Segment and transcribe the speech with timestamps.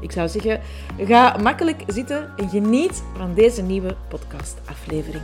[0.00, 0.60] Ik zou zeggen,
[0.98, 5.22] ga makkelijk zitten en geniet van deze nieuwe podcastaflevering.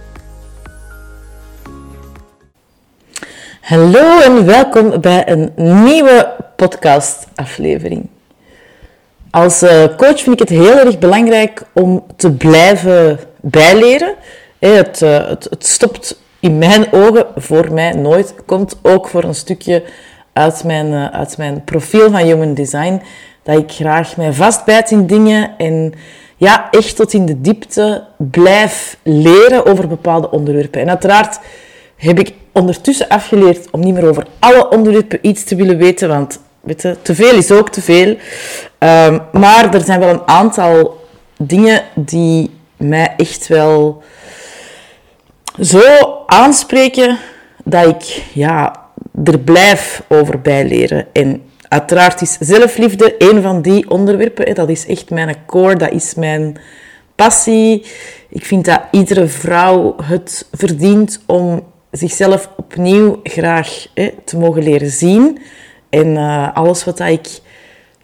[3.61, 8.09] Hallo en welkom bij een nieuwe podcastaflevering.
[9.31, 14.15] Als eh, coach vind ik het heel erg belangrijk om te blijven bijleren.
[14.59, 18.35] Het, eh, het, het stopt in mijn ogen voor mij nooit.
[18.47, 19.83] Komt ook voor een stukje
[20.33, 23.03] uit mijn, eh, uit mijn profiel van Human Design
[23.45, 25.95] dat ik graag mij vastbijt in dingen en
[26.37, 30.81] ja, echt tot in de diepte blijf leren over bepaalde onderwerpen.
[30.81, 31.39] En uiteraard
[31.97, 36.41] heb ik ondertussen afgeleerd om niet meer over alle onderwerpen iets te willen weten, want
[36.61, 38.17] weet je, te veel is ook te veel.
[38.79, 41.03] Um, maar er zijn wel een aantal
[41.39, 44.03] dingen die mij echt wel
[45.61, 45.81] zo
[46.27, 47.19] aanspreken
[47.65, 48.81] dat ik ja,
[49.25, 51.07] er blijf over bijleren.
[51.13, 54.55] En Uiteraard is zelfliefde een van die onderwerpen.
[54.55, 56.57] Dat is echt mijn core, dat is mijn
[57.15, 57.87] passie.
[58.29, 63.87] Ik vind dat iedere vrouw het verdient om zichzelf opnieuw graag
[64.25, 65.39] te mogen leren zien.
[65.91, 67.41] En uh, alles wat ik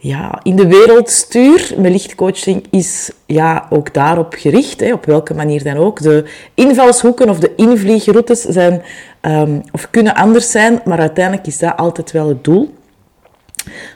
[0.02, 4.80] ja, in de wereld stuur, mijn lichtcoaching, is ja, ook daarop gericht.
[4.80, 6.02] Hè, op welke manier dan ook.
[6.02, 8.82] De invalshoeken of de invliegroutes zijn,
[9.22, 12.74] um, of kunnen anders zijn, maar uiteindelijk is dat altijd wel het doel.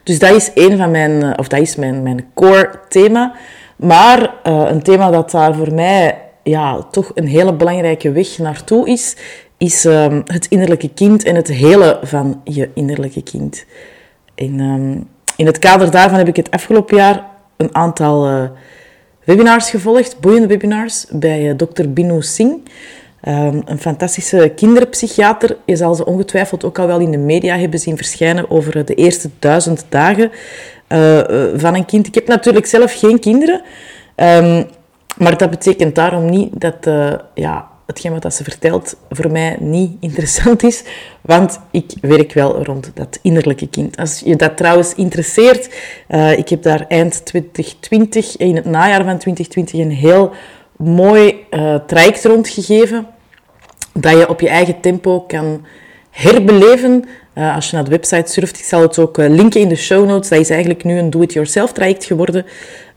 [0.03, 3.35] Dus dat is een van mijn, eh, of dat is mijn, mijn core thema.
[3.77, 8.89] Maar uh, een thema dat daar voor mij ja, toch een hele belangrijke weg naartoe
[8.89, 9.17] is,
[9.59, 13.65] is um, het innerlijke kind en het hele van je innerlijke kind.
[14.35, 17.27] En, um, in het kader daarvan heb ik het afgelopen jaar
[17.57, 18.45] een aantal uh,
[19.25, 21.89] webinars gevolgd, boeiende webinars, bij uh, Dr.
[21.89, 22.57] Binu Singh.
[23.29, 25.57] Um, een fantastische kinderpsychiater.
[25.65, 28.95] Je zal ze ongetwijfeld ook al wel in de media hebben zien verschijnen over de
[28.95, 30.31] eerste duizend dagen
[30.89, 31.21] uh,
[31.55, 32.07] van een kind.
[32.07, 33.63] Ik heb natuurlijk zelf geen kinderen,
[34.17, 34.67] um,
[35.17, 39.93] maar dat betekent daarom niet dat uh, ja, hetgeen wat ze vertelt voor mij niet
[40.01, 40.85] interessant is,
[41.21, 43.97] want ik werk wel rond dat innerlijke kind.
[43.97, 45.75] Als je dat trouwens interesseert,
[46.09, 50.33] uh, ik heb daar eind 2020, in het najaar van 2020, een heel
[50.77, 53.07] mooi uh, traject rondgegeven
[53.93, 55.67] dat je op je eigen tempo kan
[56.11, 57.05] herbeleven.
[57.35, 59.77] Uh, als je naar de website surft, ik zal het ook uh, linken in de
[59.77, 60.29] show notes.
[60.29, 62.47] Dat is eigenlijk nu een do-it-yourself traject geworden,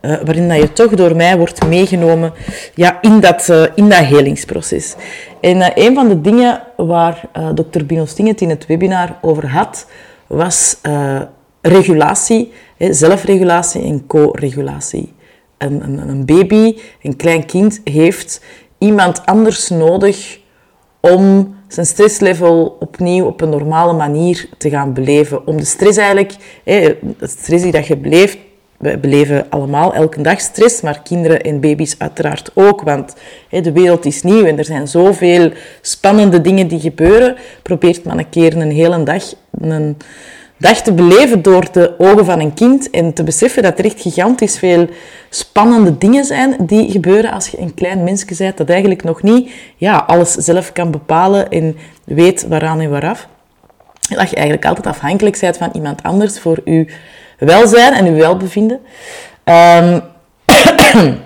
[0.01, 2.33] waarin dat je toch door mij wordt meegenomen
[2.75, 4.95] ja, in, dat, in dat helingsproces.
[5.41, 7.21] En een van de dingen waar
[7.53, 9.87] dokter Bino Sting het in het webinar over had,
[10.27, 10.77] was
[11.61, 15.13] regulatie, hè, zelfregulatie en co-regulatie.
[15.57, 18.41] Een, baby, een klein kind, heeft
[18.77, 20.39] iemand anders nodig
[20.99, 25.47] om zijn stresslevel opnieuw op een normale manier te gaan beleven.
[25.47, 28.37] Om de stress eigenlijk, de stress die dat je beleeft,
[28.77, 33.15] we beleven allemaal elke dag stress, maar kinderen en baby's uiteraard ook, want
[33.49, 35.51] de wereld is nieuw en er zijn zoveel
[35.81, 37.35] spannende dingen die gebeuren.
[37.63, 39.97] Probeert maar een keer een hele dag een
[40.57, 44.01] dag te beleven door de ogen van een kind en te beseffen dat er echt
[44.01, 44.87] gigantisch veel
[45.29, 49.51] spannende dingen zijn die gebeuren als je een klein mensje bent dat eigenlijk nog niet
[49.75, 53.27] ja, alles zelf kan bepalen en weet waaraan en waaraf.
[54.09, 56.87] Dat je eigenlijk altijd afhankelijk bent van iemand anders voor je
[57.37, 58.79] welzijn en je welbevinden.
[59.43, 60.01] Um,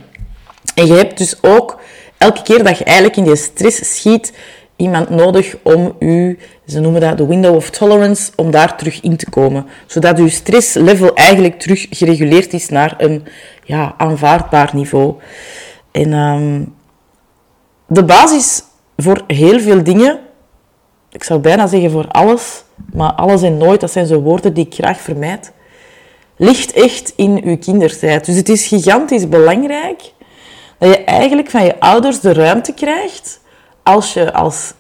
[0.76, 1.80] en je hebt dus ook
[2.18, 4.34] elke keer dat je eigenlijk in die stress schiet,
[4.82, 9.18] iemand nodig om u, ze noemen dat de window of tolerance, om daar terug in
[9.18, 9.66] te komen.
[9.86, 13.24] Zodat uw stresslevel eigenlijk terug gereguleerd is naar een
[13.64, 15.16] ja, aanvaardbaar niveau.
[15.92, 16.74] En um,
[17.88, 18.64] de basis
[18.98, 20.20] voor heel veel dingen,
[21.12, 22.64] ik zou bijna zeggen voor alles,
[22.94, 25.52] maar alles en nooit, dat zijn zo woorden die ik graag vermijd,
[26.36, 28.26] ligt echt in uw kindertijd.
[28.26, 30.02] Dus het is gigantisch belangrijk
[30.78, 33.42] dat je eigenlijk van je ouders de ruimte krijgt
[33.84, 34.74] als je als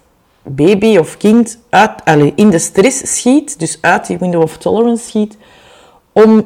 [0.43, 5.05] baby of kind uit, allez, in de stress schiet, dus uit die window of tolerance
[5.05, 5.37] schiet,
[6.11, 6.45] om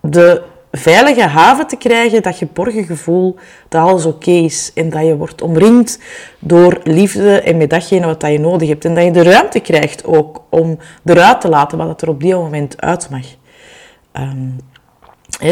[0.00, 0.42] de
[0.76, 3.36] veilige haven te krijgen, dat geborgen gevoel
[3.68, 5.98] dat alles oké is en dat je wordt omringd
[6.38, 8.84] door liefde en met datgene wat je nodig hebt.
[8.84, 12.34] En dat je de ruimte krijgt ook om eruit te laten wat er op die
[12.34, 13.26] moment uit mag.
[14.12, 14.56] Um,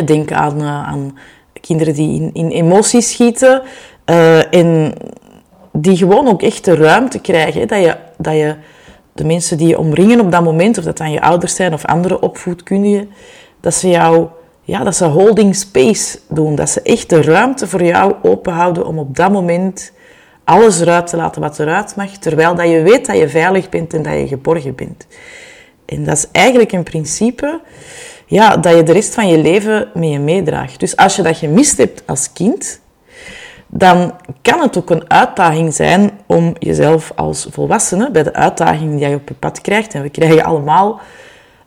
[0.06, 1.18] denk aan, uh, aan
[1.60, 3.62] kinderen die in, in emoties schieten
[4.06, 4.94] uh, en
[5.72, 7.68] die gewoon ook echt de ruimte krijgen.
[7.68, 8.54] Dat, je, dat je
[9.12, 11.84] de mensen die je omringen op dat moment, of dat dan je ouders zijn of
[11.84, 13.10] andere opvoedkundigen,
[13.60, 14.26] dat ze jou,
[14.62, 16.54] ja, dat ze holding space doen.
[16.54, 19.92] Dat ze echt de ruimte voor jou openhouden om op dat moment
[20.44, 23.94] alles eruit te laten wat eruit mag, terwijl dat je weet dat je veilig bent
[23.94, 25.06] en dat je geborgen bent.
[25.84, 27.60] En dat is eigenlijk een principe
[28.26, 30.80] ja, dat je de rest van je leven mee meedraagt.
[30.80, 32.80] Dus als je dat gemist hebt als kind,
[33.74, 39.08] dan kan het ook een uitdaging zijn om jezelf als volwassene, bij de uitdagingen die
[39.08, 41.00] je op je pad krijgt, en we krijgen allemaal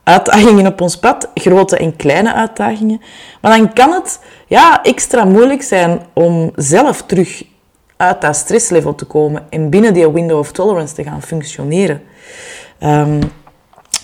[0.03, 3.01] uitdagingen op ons pad, grote en kleine uitdagingen,
[3.41, 7.43] maar dan kan het ja, extra moeilijk zijn om zelf terug
[7.97, 12.01] uit dat stresslevel te komen en binnen die window of tolerance te gaan functioneren.
[12.79, 13.19] Um,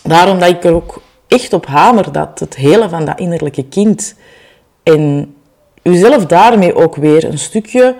[0.03, 4.15] daarom dat ik er ook echt op hamer dat het hele van dat innerlijke kind
[4.83, 5.36] en
[5.81, 7.95] jezelf daarmee ook weer een stukje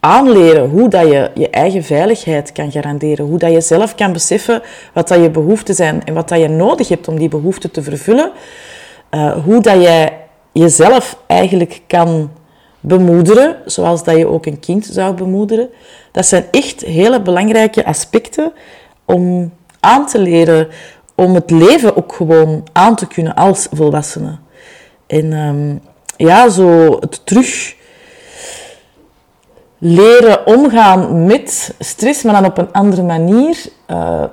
[0.00, 3.26] aanleren hoe dat je je eigen veiligheid kan garanderen.
[3.26, 6.48] Hoe dat je zelf kan beseffen wat dat je behoeften zijn en wat dat je
[6.48, 8.32] nodig hebt om die behoeften te vervullen.
[9.10, 10.18] Uh, hoe dat jij
[10.52, 12.30] jezelf eigenlijk kan
[12.80, 15.68] bemoederen, zoals dat je ook een kind zou bemoederen.
[16.12, 18.52] Dat zijn echt hele belangrijke aspecten
[19.04, 20.68] om aan te leren,
[21.14, 24.38] om het leven ook gewoon aan te kunnen als volwassene.
[25.06, 25.80] En um,
[26.16, 27.74] ja, zo het terug
[29.78, 33.56] leren omgaan met stress, maar dan op een andere manier.
[33.90, 34.24] Uh,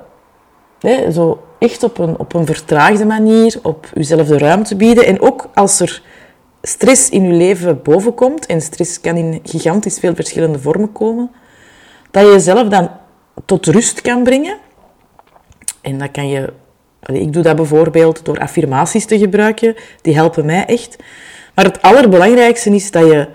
[1.12, 5.06] zo echt op een, op een vertraagde manier, op jezelf de ruimte bieden.
[5.06, 6.02] En ook als er
[6.62, 11.32] stress in je leven bovenkomt, en stress kan in gigantisch veel verschillende vormen komen,
[12.12, 12.90] dat je jezelf dan
[13.46, 14.58] tot rust kan brengen.
[15.82, 16.54] En dat kan je...
[17.06, 19.76] Ik doe dat bijvoorbeeld door affirmaties te gebruiken.
[20.02, 20.98] Die helpen mij echt.
[21.56, 23.28] Maar het allerbelangrijkste is dat je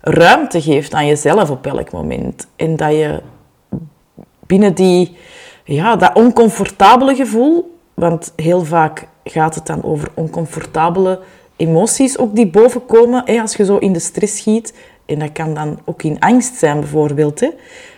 [0.00, 2.46] ruimte geeft aan jezelf op elk moment.
[2.56, 3.22] En dat je
[4.46, 5.16] binnen die,
[5.64, 11.20] ja, dat oncomfortabele gevoel, want heel vaak gaat het dan over oncomfortabele
[11.56, 14.74] emoties ook die bovenkomen hè, als je zo in de stress schiet.
[15.06, 17.40] En dat kan dan ook in angst zijn bijvoorbeeld.
[17.40, 17.50] Hè.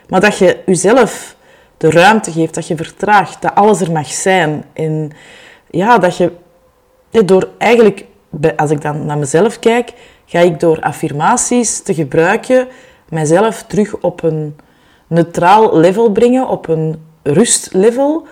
[0.09, 1.37] Maar dat je jezelf
[1.77, 4.65] de ruimte geeft, dat je vertraagt, dat alles er mag zijn.
[4.73, 5.11] En
[5.71, 6.33] ja, dat je
[7.11, 8.05] door eigenlijk
[8.57, 9.93] als ik dan naar mezelf kijk,
[10.27, 12.69] ga ik door affirmaties te gebruiken
[13.09, 14.57] mijzelf terug op een
[15.07, 18.27] neutraal level brengen, op een rustlevel,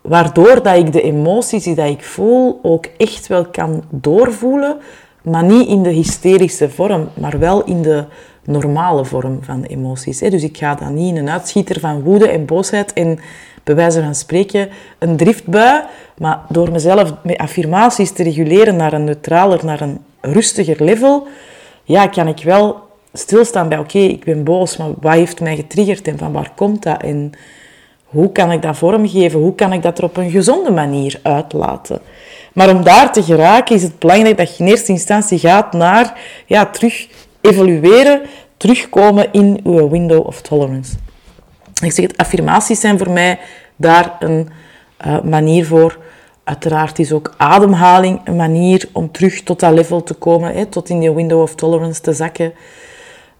[0.00, 4.76] waardoor dat ik de emoties die dat ik voel ook echt wel kan doorvoelen,
[5.22, 8.04] maar niet in de hysterische vorm, maar wel in de
[8.44, 10.18] normale vorm van emoties.
[10.18, 13.18] Dus ik ga dan niet in een uitschieter van woede en boosheid en
[13.66, 14.68] bij wijze van spreken
[14.98, 15.82] een driftbui,
[16.18, 21.26] maar door mezelf met affirmaties te reguleren naar een neutraler, naar een rustiger level,
[21.84, 22.80] ja, kan ik wel
[23.12, 26.82] stilstaan bij, oké, ik ben boos, maar wat heeft mij getriggerd en van waar komt
[26.82, 27.02] dat?
[27.02, 27.32] En
[28.04, 29.40] hoe kan ik dat vormgeven?
[29.40, 32.00] Hoe kan ik dat er op een gezonde manier uitlaten?
[32.52, 36.20] Maar om daar te geraken is het belangrijk dat je in eerste instantie gaat naar
[36.46, 37.08] ja, terug
[37.40, 38.20] evolueren,
[38.56, 40.96] terugkomen in je window of tolerance.
[41.82, 43.38] Ik zeg het, affirmaties zijn voor mij
[43.76, 44.48] daar een
[45.06, 45.98] uh, manier voor.
[46.44, 50.88] Uiteraard is ook ademhaling een manier om terug tot dat level te komen, hè, tot
[50.88, 52.52] in die window of tolerance te zakken.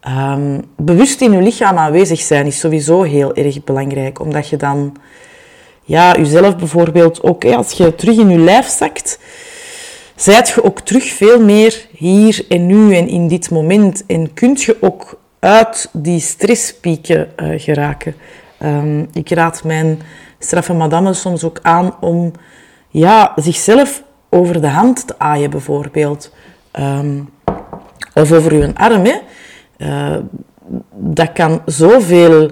[0.07, 4.95] Um, bewust in je lichaam aanwezig zijn is sowieso heel erg belangrijk, omdat je dan
[5.83, 9.19] ja, jezelf bijvoorbeeld ook, hè, als je terug in je lijf zakt,
[10.15, 14.05] zijt je ook terug veel meer hier en nu en in dit moment.
[14.05, 18.15] En kunt je ook uit die stresspieken uh, geraken.
[18.63, 20.01] Um, ik raad mijn
[20.39, 22.31] straffe madame soms ook aan om
[22.89, 26.33] ja, zichzelf over de hand te aaien, bijvoorbeeld.
[26.79, 27.29] Um,
[28.13, 29.05] of over uw arm.
[29.05, 29.15] Hè.
[29.77, 30.17] Uh,
[30.91, 32.51] dat kan zoveel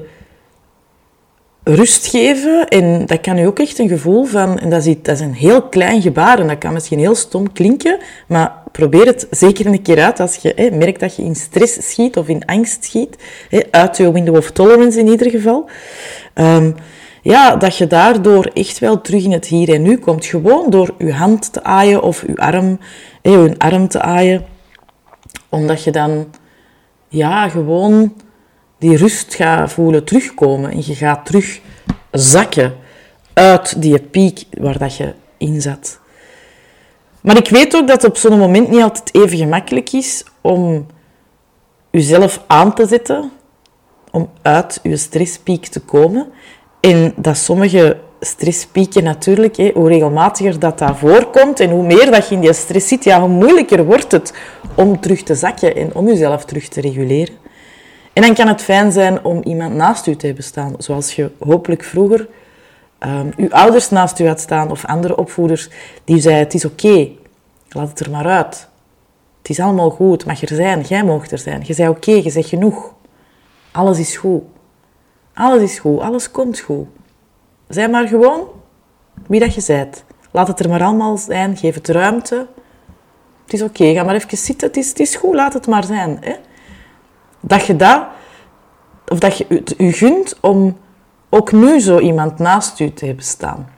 [1.64, 5.16] rust geven en dat kan u ook echt een gevoel van, en dat is, dat
[5.16, 7.98] is een heel klein gebaar en dat kan misschien heel stom klinken,
[8.28, 11.92] maar probeer het zeker een keer uit als je hè, merkt dat je in stress
[11.92, 13.16] schiet of in angst schiet,
[13.50, 15.70] hè, uit je window of tolerance in ieder geval.
[16.36, 16.76] Um,
[17.22, 20.26] ja, dat je daardoor echt wel terug in het hier en nu komt.
[20.26, 22.80] Gewoon door je hand te aaien of je arm,
[23.22, 24.46] hè, je arm te aaien.
[25.50, 26.28] Omdat je dan
[27.08, 28.14] ja, gewoon
[28.80, 30.72] die rust gaat voelen terugkomen.
[30.72, 31.60] En je gaat terug
[32.12, 32.74] zakken
[33.34, 36.00] uit die piek waar dat je in zat.
[37.26, 40.86] Maar ik weet ook dat het op zo'n moment niet altijd even gemakkelijk is om
[41.92, 43.32] jezelf aan te zetten,
[44.12, 46.28] om uit je stresspiek te komen.
[46.80, 52.36] En dat sommige stresspieken natuurlijk, hoe regelmatiger dat dat voorkomt en hoe meer dat je
[52.36, 54.34] in die stress zit, ja, hoe moeilijker wordt het
[54.76, 57.36] om terug te zakken en om jezelf terug te reguleren.
[58.14, 61.32] En dan kan het fijn zijn om iemand naast u te hebben staan, zoals je
[61.40, 62.28] hopelijk vroeger
[63.06, 65.70] um, uw ouders naast u had staan of andere opvoeders
[66.04, 67.10] die zeiden: Het is oké,
[67.70, 68.68] laat het er maar uit.
[69.38, 71.64] Het is allemaal goed, mag er zijn, jij mag er zijn.
[71.66, 72.94] Je zei oké, je zegt genoeg.
[73.72, 74.44] Alles is goed.
[75.34, 76.88] Alles is goed, alles komt goed.
[77.68, 78.48] Zij maar gewoon
[79.28, 80.04] wie dat je bent.
[80.32, 82.48] Laat het er maar allemaal zijn, geef het ruimte.
[83.44, 85.84] Het is oké, ga maar even zitten, het is, het is goed, laat het maar
[85.84, 86.18] zijn.
[86.22, 86.36] Hè?
[87.40, 88.04] Dat je dat,
[89.08, 90.78] of dat je het u gunt om
[91.30, 93.70] ook nu zo iemand naast u te hebben staan.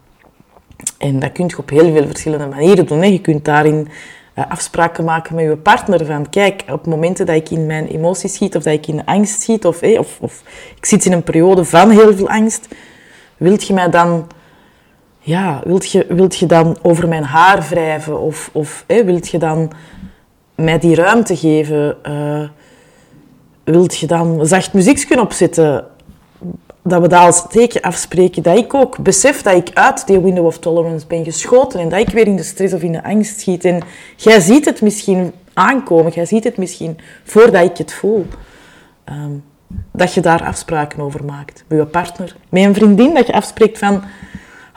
[0.97, 3.11] En dat kun je op heel veel verschillende manieren doen.
[3.11, 3.87] Je kunt daarin
[4.35, 6.05] uh, afspraken maken met je partner.
[6.05, 9.41] Van kijk, op momenten dat ik in mijn emoties schiet of dat ik in angst
[9.41, 10.43] schiet of, of, of
[10.75, 12.67] ik zit in een periode van heel veel angst,
[13.37, 14.27] wilt je mij dan,
[15.19, 19.71] ja, wilt je, wilt je dan over mijn haar wrijven of, of wilt je dan
[20.55, 21.97] mij die ruimte geven?
[22.07, 22.49] Uh,
[23.63, 25.85] wilt je dan zacht muziek opzetten?
[26.88, 30.46] Dat we dat als teken afspreken, dat ik ook besef dat ik uit die window
[30.46, 33.39] of tolerance ben geschoten en dat ik weer in de stress of in de angst
[33.39, 33.65] schiet.
[33.65, 33.82] En
[34.15, 38.25] jij ziet het misschien aankomen, jij ziet het misschien voordat ik het voel.
[39.03, 39.32] Ehm,
[39.91, 42.36] dat je daar afspraken over maakt met je partner.
[42.50, 44.03] Met een vriendin, dat je afspreekt van...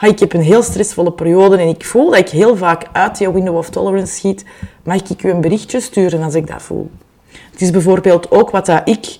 [0.01, 3.31] ik heb een heel stressvolle periode en ik voel dat ik heel vaak uit die
[3.31, 4.45] window of tolerance schiet.
[4.83, 6.91] Mag ik u een berichtje sturen als ik dat voel?
[7.51, 9.19] Het is bijvoorbeeld ook wat dat ik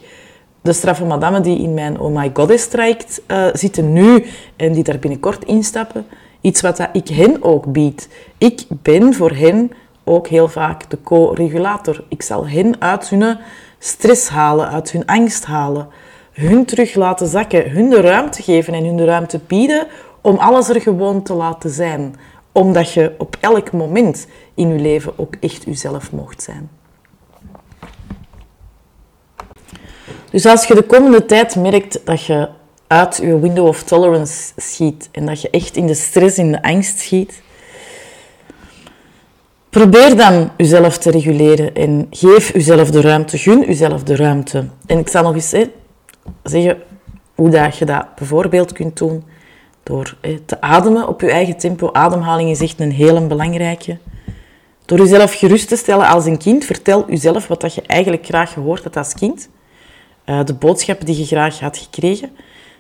[0.63, 4.25] de straffe madame die in mijn Oh My Goddess traject uh, zitten nu
[4.57, 6.07] en die daar binnenkort instappen,
[6.41, 8.09] iets wat dat ik hen ook bied.
[8.39, 9.71] Ik ben voor hen
[10.05, 12.05] ook heel vaak de co-regulator.
[12.09, 13.39] Ik zal hen uit hun
[13.79, 15.89] stress halen, uit hun angst halen,
[16.33, 19.87] hun terug laten zakken, hun de ruimte geven en hun de ruimte bieden
[20.21, 22.15] om alles er gewoon te laten zijn.
[22.53, 26.80] Omdat je op elk moment in je leven ook echt jezelf mocht zijn.
[30.31, 32.49] Dus als je de komende tijd merkt dat je
[32.87, 36.63] uit je window of tolerance schiet en dat je echt in de stress, in de
[36.63, 37.43] angst schiet,
[39.71, 44.65] probeer dan jezelf te reguleren en geef jezelf de ruimte, gun jezelf de ruimte.
[44.87, 45.55] En ik zal nog eens
[46.43, 46.83] zeggen
[47.35, 49.25] hoe dat je dat bijvoorbeeld kunt doen
[49.83, 51.93] door te ademen op je eigen tempo.
[51.93, 53.99] Ademhaling is echt een hele belangrijke.
[54.85, 58.53] Door jezelf gerust te stellen als een kind, vertel jezelf wat dat je eigenlijk graag
[58.53, 59.49] gehoord hebt als kind.
[60.25, 62.31] Eh, de boodschappen die je graag had gekregen,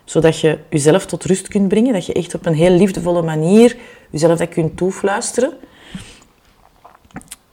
[0.04, 3.76] zodat je jezelf tot rust kunt brengen, dat je echt op een heel liefdevolle manier
[4.10, 5.52] jezelf dat kunt toefluisteren.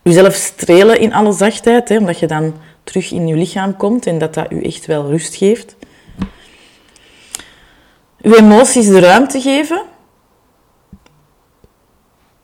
[0.02, 2.54] Jezelf strelen in alle zachtheid, hè, omdat je dan
[2.84, 5.76] terug in je lichaam komt en dat dat je echt wel rust geeft.
[8.18, 9.82] Je emoties de ruimte geven.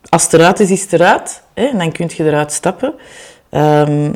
[0.09, 1.43] Als het eruit is, is het eruit.
[1.53, 2.93] Hè, en dan kun je eruit stappen.
[3.51, 4.15] Um,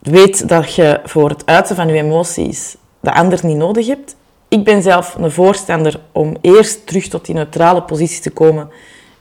[0.00, 4.16] weet dat je voor het uiten van je emoties de ander niet nodig hebt.
[4.48, 8.70] Ik ben zelf een voorstander om eerst terug tot die neutrale positie te komen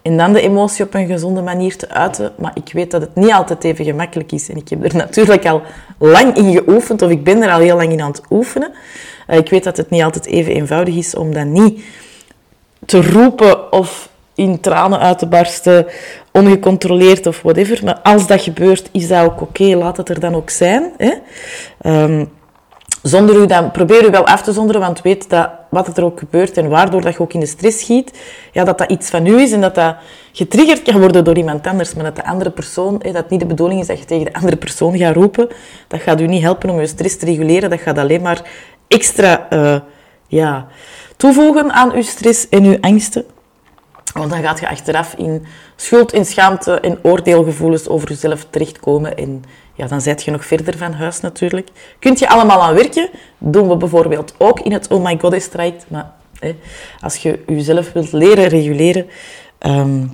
[0.02, 2.34] en dan de emotie op een gezonde manier te uiten.
[2.38, 4.50] Maar ik weet dat het niet altijd even gemakkelijk is.
[4.50, 5.62] En ik heb er natuurlijk al
[5.98, 8.72] lang in geoefend, of ik ben er al heel lang in aan het oefenen.
[9.28, 11.84] Eh, ik weet dat het niet altijd even eenvoudig is om dat niet
[12.86, 14.10] te roepen of
[14.40, 15.86] in tranen uit te barsten,
[16.32, 17.82] ongecontroleerd of whatever.
[17.84, 19.64] Maar als dat gebeurt, is dat ook oké.
[19.64, 20.92] Laat het er dan ook zijn.
[20.98, 21.14] Hè?
[22.04, 22.30] Um,
[23.04, 26.20] zonder u dan, probeer u wel af te zonderen, want weet dat wat er ook
[26.20, 28.20] gebeurt en waardoor dat je ook in de stress schiet,
[28.52, 29.96] ja, dat dat iets van u is en dat dat
[30.32, 33.46] getriggerd kan worden door iemand anders, maar dat de andere persoon, hè, dat niet de
[33.46, 35.48] bedoeling is dat je tegen de andere persoon gaat roepen,
[35.88, 38.42] dat gaat u niet helpen om je stress te reguleren, dat gaat alleen maar
[38.88, 39.80] extra uh,
[40.28, 40.68] ja,
[41.18, 43.26] toevoegen aan uw stress en uw angsten.
[44.14, 49.18] Want dan gaat je achteraf in schuld, in schaamte en oordeelgevoelens over jezelf terechtkomen.
[49.18, 51.70] En ja, dan zit je nog verder van huis natuurlijk.
[52.00, 53.10] Kunt je allemaal aan werken?
[53.38, 55.86] Doen we bijvoorbeeld ook in het Oh My Goddess traject.
[55.88, 56.56] Maar hè,
[57.00, 59.08] als je jezelf wilt leren reguleren,
[59.58, 60.06] ehm,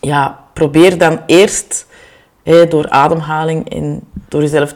[0.00, 1.86] ja, probeer dan eerst
[2.42, 4.74] hè, door ademhaling en door jezelf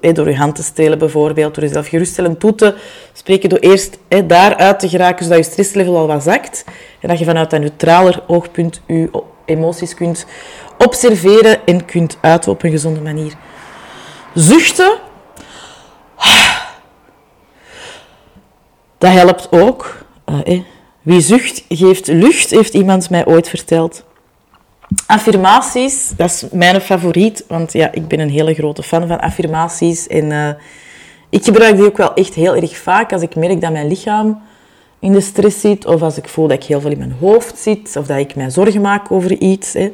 [0.00, 2.74] door je hand te strelen bijvoorbeeld, door jezelf geruststellend toe te
[3.12, 6.64] spreken, door eerst hè, daaruit te geraken, zodat je stresslevel al wat zakt.
[7.00, 9.10] En dat je vanuit een neutraler oogpunt je
[9.44, 10.26] emoties kunt
[10.78, 13.32] observeren en kunt uiten op een gezonde manier.
[14.34, 14.98] Zuchten,
[18.98, 20.04] dat helpt ook.
[20.46, 20.60] Uh,
[21.02, 24.04] Wie zucht, geeft lucht, heeft iemand mij ooit verteld.
[25.06, 30.06] Affirmaties, dat is mijn favoriet, want ja, ik ben een hele grote fan van affirmaties.
[30.06, 30.48] En uh,
[31.28, 34.42] ik gebruik die ook wel echt heel erg vaak als ik merk dat mijn lichaam
[34.98, 37.58] in de stress zit, of als ik voel dat ik heel veel in mijn hoofd
[37.58, 39.72] zit, of dat ik mij zorgen maak over iets.
[39.72, 39.92] Hè.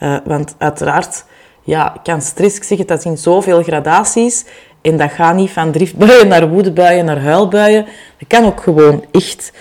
[0.00, 1.24] Uh, want uiteraard
[1.62, 4.44] ja, kan stress, ik zeg het, dat in zoveel gradaties.
[4.82, 7.86] En dat gaat niet van driftbuien naar woedebuien naar huilbuien.
[8.18, 9.52] Dat kan ook gewoon echt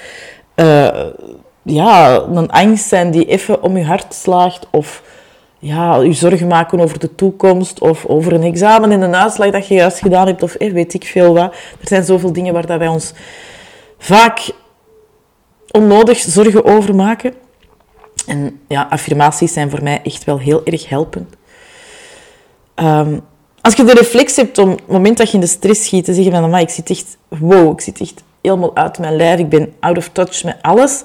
[0.56, 0.88] uh,
[1.70, 4.68] ja, een angst zijn die even om je hart slaagt.
[4.72, 5.04] Of
[5.60, 7.80] ja, je zorgen maken over de toekomst.
[7.80, 10.44] Of over een examen in een uitslag dat je juist gedaan hebt.
[10.44, 11.54] Of eh, weet ik veel wat.
[11.54, 13.14] Er zijn zoveel dingen waar dat wij ons
[13.98, 14.50] vaak
[15.72, 17.34] onnodig zorgen over maken.
[18.28, 21.36] En ja, affirmaties zijn voor mij echt wel heel erg helpend.
[22.76, 23.22] Um,
[23.62, 26.14] als je de reflex hebt om het moment dat je in de stress schiet, te
[26.14, 29.74] zeggen van, ik zit echt, wow, ik zit echt helemaal uit mijn lijf, ik ben
[29.80, 31.04] out of touch met alles.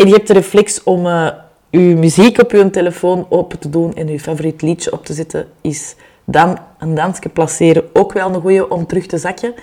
[0.00, 1.28] En je hebt de reflex om uh,
[1.70, 5.46] je muziek op je telefoon open te doen en je favoriet liedje op te zetten,
[5.60, 9.54] is dan een dansje placeren ook wel een goeie om terug te zakken.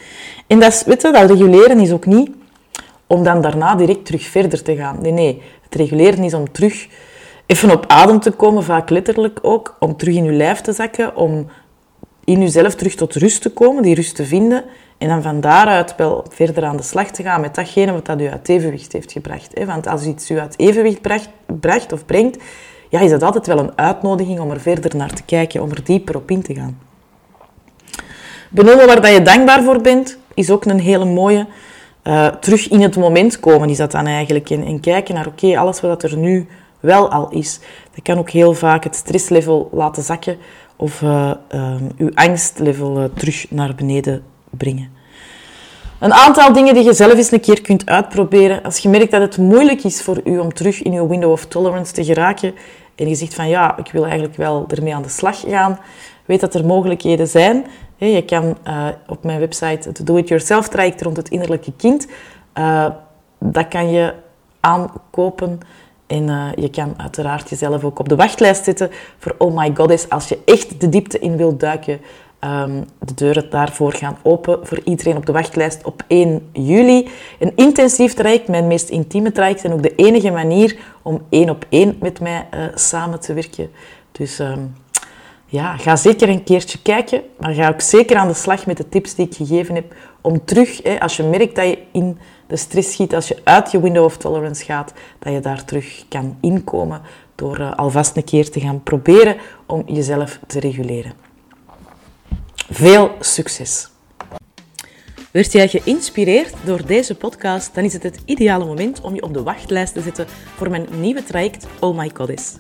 [0.48, 2.30] En dat, is, dat reguleren is ook niet
[3.08, 4.98] om dan daarna direct terug verder te gaan.
[5.02, 5.42] Nee, nee.
[5.64, 6.88] Het reguleren is om terug
[7.46, 11.16] even op adem te komen, vaak letterlijk ook, om terug in je lijf te zakken,
[11.16, 11.48] om
[12.24, 14.64] in jezelf terug tot rust te komen, die rust te vinden
[14.98, 18.22] en dan van daaruit wel verder aan de slag te gaan met datgene wat dat
[18.22, 19.64] u uit evenwicht heeft gebracht.
[19.66, 21.02] Want als iets u uit evenwicht
[21.60, 22.38] bracht, of brengt,
[22.90, 25.84] ja, is dat altijd wel een uitnodiging om er verder naar te kijken, om er
[25.84, 26.80] dieper op in te gaan.
[28.50, 31.48] Benoemen waar dat je dankbaar voor bent, is ook een hele mooie.
[32.04, 34.50] Uh, terug in het moment komen is dat dan eigenlijk.
[34.50, 36.48] En, en kijken naar, oké, alles wat er nu
[36.80, 37.60] wel al is.
[37.94, 40.38] Dat kan ook heel vaak het stresslevel laten zakken
[40.76, 41.32] of uh,
[41.98, 44.96] uw angstlevel uh, terug naar beneden brengen.
[46.00, 48.64] Een aantal dingen die je zelf eens een keer kunt uitproberen.
[48.64, 51.46] Als je merkt dat het moeilijk is voor u om terug in uw window of
[51.46, 52.56] tolerance te geraken
[52.96, 55.80] en je zegt van ja, ik wil eigenlijk wel ermee aan de slag gaan,
[56.26, 57.66] weet dat er mogelijkheden zijn.
[57.96, 62.08] Je kan uh, op mijn website het Do-It-Yourself traject rond het innerlijke kind.
[63.40, 64.14] dat kan je
[64.60, 65.60] aankopen
[66.08, 70.10] en uh, je kan uiteraard jezelf ook op de wachtlijst zetten voor Oh My Goddess.
[70.10, 72.00] Als je echt de diepte in wilt duiken,
[72.42, 77.10] um, de deuren daarvoor gaan open voor iedereen op de wachtlijst op 1 juli.
[77.40, 81.66] Een intensief traject, mijn meest intieme traject en ook de enige manier om één op
[81.70, 83.70] één met mij uh, samen te werken.
[84.12, 84.76] Dus um,
[85.46, 88.90] ja, ga zeker een keertje kijken, maar ga ook zeker aan de slag met de
[88.90, 92.56] tips die ik gegeven heb om terug, hè, als je merkt dat je in de
[92.56, 96.38] stress schiet, als je uit je window of tolerance gaat, dat je daar terug kan
[96.42, 97.02] inkomen
[97.36, 99.36] door uh, alvast een keer te gaan proberen
[99.66, 101.27] om jezelf te reguleren.
[102.70, 103.90] Veel succes!
[105.32, 109.34] Werd jij geïnspireerd door deze podcast, dan is het het ideale moment om je op
[109.34, 112.56] de wachtlijst te zetten voor mijn nieuwe traject Oh My Goddess.